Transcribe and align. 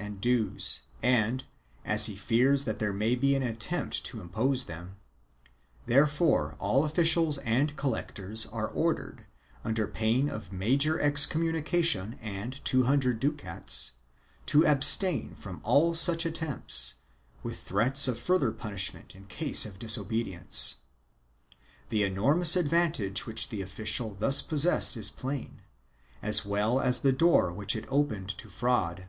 Ill] 0.00 0.04
TAXATION 0.10 0.20
381 0.22 0.54
dues 0.54 0.82
and, 1.02 1.44
as 1.84 2.06
he 2.06 2.14
fears 2.14 2.64
that 2.66 2.78
there 2.78 2.92
may 2.92 3.16
be 3.16 3.34
an 3.34 3.42
attempt 3.42 4.04
to 4.04 4.20
impose 4.20 4.66
them, 4.66 4.94
therefore 5.86 6.54
all 6.60 6.84
officials 6.84 7.38
and 7.38 7.74
collectors 7.74 8.46
are 8.46 8.68
ordered, 8.68 9.26
under 9.64 9.88
pain 9.88 10.28
of 10.28 10.52
major 10.52 11.00
excommunication 11.00 12.16
and 12.22 12.64
two 12.64 12.84
hundred 12.84 13.18
ducats, 13.18 13.90
to 14.46 14.64
abstain 14.64 15.34
from 15.34 15.60
all 15.64 15.94
such 15.94 16.24
attempts, 16.24 16.98
with 17.42 17.58
threats 17.58 18.06
of 18.06 18.20
further 18.20 18.52
punish 18.52 18.94
ment 18.94 19.16
in 19.16 19.26
case 19.26 19.66
of 19.66 19.80
disobedience.1 19.80 21.56
The 21.88 22.04
enormous 22.04 22.54
advantage 22.54 23.26
which 23.26 23.48
the 23.48 23.62
official 23.62 24.14
thus 24.14 24.42
possessed 24.42 24.96
is 24.96 25.10
plain, 25.10 25.62
as 26.22 26.44
well 26.46 26.78
as 26.80 27.00
the 27.00 27.10
door 27.12 27.52
which 27.52 27.74
it 27.74 27.84
opened 27.88 28.28
to 28.38 28.48
fraud. 28.48 29.08